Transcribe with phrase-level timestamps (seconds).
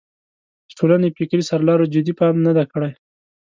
[0.67, 2.91] د ټولنې فکري سرلارو جدي پام نه دی کړی.